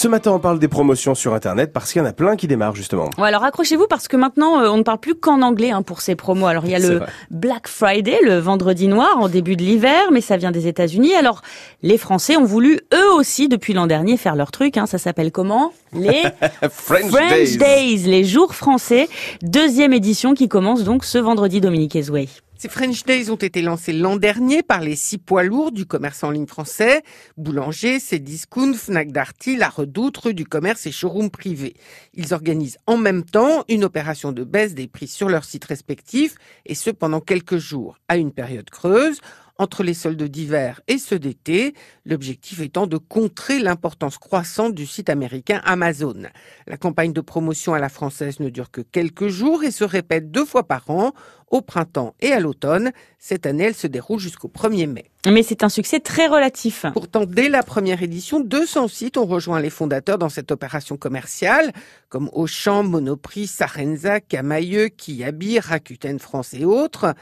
Ce 0.00 0.08
matin, 0.08 0.32
on 0.32 0.38
parle 0.38 0.58
des 0.58 0.66
promotions 0.66 1.14
sur 1.14 1.34
Internet 1.34 1.74
parce 1.74 1.92
qu'il 1.92 2.00
y 2.00 2.02
en 2.02 2.08
a 2.08 2.14
plein 2.14 2.34
qui 2.34 2.46
démarrent 2.46 2.74
justement. 2.74 3.10
Ouais, 3.18 3.28
alors 3.28 3.44
accrochez-vous 3.44 3.86
parce 3.86 4.08
que 4.08 4.16
maintenant, 4.16 4.58
euh, 4.58 4.70
on 4.70 4.78
ne 4.78 4.82
parle 4.82 4.96
plus 4.96 5.14
qu'en 5.14 5.42
anglais 5.42 5.72
hein, 5.72 5.82
pour 5.82 6.00
ces 6.00 6.14
promos. 6.14 6.46
Alors 6.46 6.64
il 6.64 6.70
y 6.70 6.74
a 6.74 6.78
le 6.78 7.00
vrai. 7.00 7.06
Black 7.30 7.68
Friday, 7.68 8.16
le 8.22 8.38
vendredi 8.38 8.88
noir 8.88 9.18
en 9.18 9.28
début 9.28 9.56
de 9.56 9.62
l'hiver, 9.62 10.10
mais 10.10 10.22
ça 10.22 10.38
vient 10.38 10.52
des 10.52 10.66
États-Unis. 10.66 11.14
Alors 11.16 11.42
les 11.82 11.98
Français 11.98 12.38
ont 12.38 12.46
voulu 12.46 12.80
eux 12.94 13.12
aussi 13.14 13.48
depuis 13.48 13.74
l'an 13.74 13.86
dernier 13.86 14.16
faire 14.16 14.36
leur 14.36 14.52
truc. 14.52 14.78
Hein. 14.78 14.86
Ça 14.86 14.96
s'appelle 14.96 15.32
comment? 15.32 15.74
Les 15.92 16.22
French, 16.70 17.10
French 17.10 17.28
Days. 17.28 17.58
Days, 17.58 17.98
les 18.06 18.24
jours 18.24 18.54
français. 18.54 19.06
Deuxième 19.42 19.92
édition 19.92 20.32
qui 20.32 20.48
commence 20.48 20.82
donc 20.82 21.04
ce 21.04 21.18
vendredi, 21.18 21.60
Dominique 21.60 21.94
Ezway. 21.94 22.26
Ces 22.60 22.68
French 22.68 23.04
Days 23.04 23.30
ont 23.30 23.36
été 23.36 23.62
lancés 23.62 23.94
l'an 23.94 24.16
dernier 24.16 24.62
par 24.62 24.82
les 24.82 24.94
six 24.94 25.16
poids 25.16 25.44
lourds 25.44 25.72
du 25.72 25.86
commerce 25.86 26.22
en 26.22 26.30
ligne 26.30 26.46
français, 26.46 27.02
Boulanger, 27.38 27.98
Cdiscount, 27.98 28.74
Fnac 28.74 29.12
Darty, 29.12 29.56
La 29.56 29.70
Redoute, 29.70 30.18
rue 30.18 30.34
du 30.34 30.44
commerce 30.44 30.86
et 30.86 30.92
showroom 30.92 31.30
privé. 31.30 31.72
Ils 32.12 32.34
organisent 32.34 32.76
en 32.86 32.98
même 32.98 33.24
temps 33.24 33.64
une 33.70 33.82
opération 33.82 34.30
de 34.32 34.44
baisse 34.44 34.74
des 34.74 34.88
prix 34.88 35.08
sur 35.08 35.30
leurs 35.30 35.46
sites 35.46 35.64
respectifs 35.64 36.34
et 36.66 36.74
ce 36.74 36.90
pendant 36.90 37.22
quelques 37.22 37.56
jours, 37.56 37.96
à 38.08 38.18
une 38.18 38.30
période 38.30 38.68
creuse, 38.68 39.22
entre 39.60 39.82
les 39.82 39.92
soldes 39.92 40.22
d'hiver 40.22 40.80
et 40.88 40.96
ceux 40.96 41.18
d'été, 41.18 41.74
l'objectif 42.06 42.60
étant 42.60 42.86
de 42.86 42.96
contrer 42.96 43.58
l'importance 43.58 44.16
croissante 44.16 44.74
du 44.74 44.86
site 44.86 45.10
américain 45.10 45.60
Amazon. 45.64 46.22
La 46.66 46.78
campagne 46.78 47.12
de 47.12 47.20
promotion 47.20 47.74
à 47.74 47.78
la 47.78 47.90
française 47.90 48.40
ne 48.40 48.48
dure 48.48 48.70
que 48.70 48.80
quelques 48.80 49.28
jours 49.28 49.62
et 49.62 49.70
se 49.70 49.84
répète 49.84 50.30
deux 50.30 50.46
fois 50.46 50.66
par 50.66 50.88
an, 50.88 51.12
au 51.50 51.60
printemps 51.60 52.14
et 52.20 52.32
à 52.32 52.40
l'automne. 52.40 52.92
Cette 53.18 53.44
année, 53.44 53.64
elle 53.64 53.74
se 53.74 53.86
déroule 53.86 54.20
jusqu'au 54.20 54.48
1er 54.48 54.86
mai. 54.86 55.10
Mais 55.26 55.42
c'est 55.42 55.62
un 55.62 55.68
succès 55.68 56.00
très 56.00 56.26
relatif. 56.26 56.86
Pourtant, 56.94 57.26
dès 57.26 57.48
la 57.48 57.62
première 57.62 58.02
édition, 58.02 58.40
200 58.40 58.88
sites 58.88 59.18
ont 59.18 59.26
rejoint 59.26 59.60
les 59.60 59.68
fondateurs 59.68 60.16
dans 60.16 60.28
cette 60.28 60.52
opération 60.52 60.96
commerciale, 60.96 61.72
comme 62.08 62.30
Auchan, 62.32 62.84
Monoprix, 62.84 63.48
Sarenza, 63.48 64.20
Camailleux, 64.20 64.88
Kiabi, 64.88 65.58
Rakuten 65.58 66.18
France 66.18 66.54
et 66.54 66.64
autres, 66.64 67.14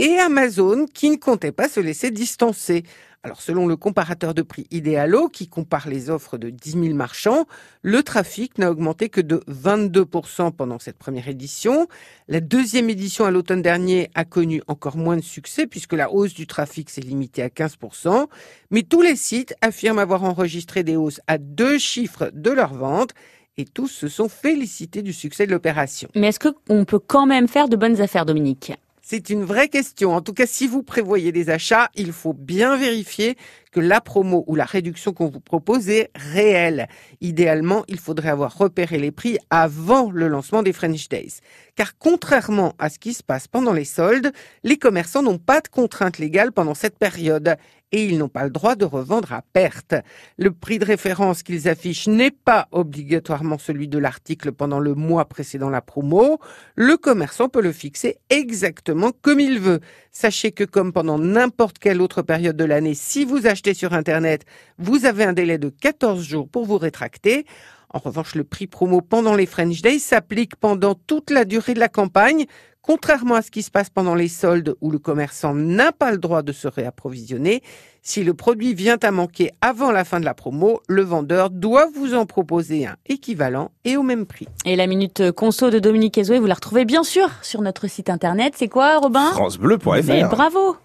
et 0.00 0.18
Amazon 0.18 0.86
qui 0.86 1.10
ne 1.10 1.16
comptait 1.16 1.52
pas 1.52 1.68
se 1.68 1.78
laisser 1.78 2.10
distancer. 2.10 2.84
Alors, 3.22 3.42
selon 3.42 3.66
le 3.66 3.76
comparateur 3.76 4.32
de 4.32 4.40
prix 4.40 4.66
Idealo, 4.70 5.28
qui 5.28 5.46
compare 5.46 5.90
les 5.90 6.08
offres 6.08 6.38
de 6.38 6.48
10 6.48 6.70
000 6.70 6.94
marchands, 6.94 7.44
le 7.82 8.02
trafic 8.02 8.56
n'a 8.56 8.70
augmenté 8.70 9.10
que 9.10 9.20
de 9.20 9.42
22% 9.46 10.52
pendant 10.52 10.78
cette 10.78 10.96
première 10.96 11.28
édition. 11.28 11.86
La 12.28 12.40
deuxième 12.40 12.88
édition 12.88 13.26
à 13.26 13.30
l'automne 13.30 13.60
dernier 13.60 14.08
a 14.14 14.24
connu 14.24 14.62
encore 14.68 14.96
moins 14.96 15.18
de 15.18 15.22
succès 15.22 15.66
puisque 15.66 15.92
la 15.92 16.10
hausse 16.10 16.32
du 16.32 16.46
trafic 16.46 16.88
s'est 16.88 17.02
limitée 17.02 17.42
à 17.42 17.48
15%. 17.48 18.26
Mais 18.70 18.84
tous 18.84 19.02
les 19.02 19.16
sites 19.16 19.54
affirment 19.60 19.98
avoir 19.98 20.24
enregistré 20.24 20.82
des 20.82 20.96
hausses 20.96 21.20
à 21.26 21.36
deux 21.36 21.76
chiffres 21.76 22.30
de 22.32 22.50
leurs 22.50 22.72
ventes 22.72 23.10
et 23.58 23.66
tous 23.66 23.88
se 23.88 24.08
sont 24.08 24.30
félicités 24.30 25.02
du 25.02 25.12
succès 25.12 25.46
de 25.46 25.50
l'opération. 25.50 26.08
Mais 26.14 26.28
est-ce 26.28 26.40
qu'on 26.40 26.86
peut 26.86 26.98
quand 26.98 27.26
même 27.26 27.48
faire 27.48 27.68
de 27.68 27.76
bonnes 27.76 28.00
affaires, 28.00 28.24
Dominique? 28.24 28.72
C'est 29.12 29.28
une 29.28 29.42
vraie 29.42 29.66
question. 29.66 30.14
En 30.14 30.20
tout 30.20 30.32
cas, 30.32 30.46
si 30.46 30.68
vous 30.68 30.84
prévoyez 30.84 31.32
des 31.32 31.50
achats, 31.50 31.90
il 31.96 32.12
faut 32.12 32.32
bien 32.32 32.76
vérifier 32.76 33.36
que 33.72 33.80
la 33.80 34.00
promo 34.00 34.44
ou 34.46 34.54
la 34.54 34.64
réduction 34.64 35.12
qu'on 35.12 35.28
vous 35.28 35.40
propose 35.40 35.88
est 35.88 36.10
réelle. 36.14 36.86
Idéalement, 37.20 37.82
il 37.88 37.98
faudrait 37.98 38.28
avoir 38.28 38.56
repéré 38.56 38.98
les 38.98 39.10
prix 39.10 39.36
avant 39.50 40.12
le 40.12 40.28
lancement 40.28 40.62
des 40.62 40.72
French 40.72 41.08
Days. 41.08 41.40
Car 41.74 41.98
contrairement 41.98 42.74
à 42.78 42.88
ce 42.88 43.00
qui 43.00 43.12
se 43.12 43.24
passe 43.24 43.48
pendant 43.48 43.72
les 43.72 43.84
soldes, 43.84 44.30
les 44.62 44.76
commerçants 44.76 45.24
n'ont 45.24 45.38
pas 45.38 45.60
de 45.60 45.66
contraintes 45.66 46.18
légales 46.18 46.52
pendant 46.52 46.74
cette 46.74 46.96
période 46.96 47.56
et 47.92 48.04
ils 48.04 48.18
n'ont 48.18 48.28
pas 48.28 48.44
le 48.44 48.50
droit 48.50 48.76
de 48.76 48.84
revendre 48.84 49.32
à 49.32 49.42
perte. 49.42 49.94
Le 50.38 50.52
prix 50.52 50.78
de 50.78 50.84
référence 50.84 51.42
qu'ils 51.42 51.68
affichent 51.68 52.08
n'est 52.08 52.30
pas 52.30 52.68
obligatoirement 52.70 53.58
celui 53.58 53.88
de 53.88 53.98
l'article 53.98 54.52
pendant 54.52 54.78
le 54.78 54.94
mois 54.94 55.24
précédant 55.24 55.70
la 55.70 55.80
promo. 55.80 56.38
Le 56.76 56.96
commerçant 56.96 57.48
peut 57.48 57.62
le 57.62 57.72
fixer 57.72 58.18
exactement 58.30 59.12
comme 59.22 59.40
il 59.40 59.58
veut. 59.58 59.80
Sachez 60.12 60.52
que 60.52 60.64
comme 60.64 60.92
pendant 60.92 61.18
n'importe 61.18 61.78
quelle 61.78 62.00
autre 62.00 62.22
période 62.22 62.56
de 62.56 62.64
l'année, 62.64 62.94
si 62.94 63.24
vous 63.24 63.46
achetez 63.46 63.74
sur 63.74 63.92
Internet, 63.92 64.44
vous 64.78 65.04
avez 65.04 65.24
un 65.24 65.32
délai 65.32 65.58
de 65.58 65.68
14 65.68 66.22
jours 66.22 66.48
pour 66.48 66.64
vous 66.66 66.78
rétracter. 66.78 67.44
En 67.92 67.98
revanche, 67.98 68.36
le 68.36 68.44
prix 68.44 68.68
promo 68.68 69.00
pendant 69.00 69.34
les 69.34 69.46
French 69.46 69.82
Days 69.82 69.98
s'applique 69.98 70.54
pendant 70.54 70.94
toute 70.94 71.30
la 71.30 71.44
durée 71.44 71.74
de 71.74 71.80
la 71.80 71.88
campagne, 71.88 72.46
contrairement 72.82 73.34
à 73.34 73.42
ce 73.42 73.50
qui 73.50 73.62
se 73.62 73.70
passe 73.70 73.90
pendant 73.90 74.14
les 74.14 74.28
soldes 74.28 74.74
où 74.80 74.90
le 74.90 74.98
commerçant 74.98 75.54
n'a 75.54 75.92
pas 75.92 76.10
le 76.10 76.18
droit 76.18 76.42
de 76.42 76.52
se 76.52 76.68
réapprovisionner. 76.68 77.62
Si 78.02 78.24
le 78.24 78.32
produit 78.32 78.74
vient 78.74 78.98
à 79.02 79.10
manquer 79.10 79.52
avant 79.60 79.92
la 79.92 80.04
fin 80.04 80.20
de 80.20 80.24
la 80.24 80.34
promo, 80.34 80.80
le 80.88 81.02
vendeur 81.02 81.50
doit 81.50 81.88
vous 81.94 82.14
en 82.14 82.24
proposer 82.24 82.86
un 82.86 82.96
équivalent 83.06 83.70
et 83.84 83.96
au 83.96 84.02
même 84.02 84.26
prix. 84.26 84.48
Et 84.64 84.76
la 84.76 84.86
minute 84.86 85.32
conso 85.32 85.70
de 85.70 85.78
Dominique 85.78 86.16
Ezway, 86.16 86.38
vous 86.38 86.46
la 86.46 86.54
retrouvez 86.54 86.84
bien 86.84 87.02
sûr 87.02 87.28
sur 87.42 87.60
notre 87.60 87.88
site 87.88 88.08
internet. 88.08 88.54
C'est 88.56 88.68
quoi, 88.68 88.98
Robin? 88.98 89.30
FranceBleu.fr. 89.32 90.04
Mais 90.06 90.24
bravo 90.24 90.76